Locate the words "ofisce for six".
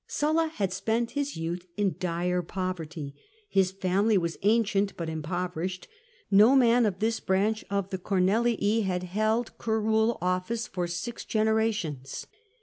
10.19-11.23